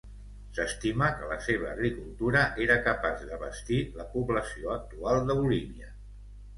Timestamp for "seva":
1.49-1.67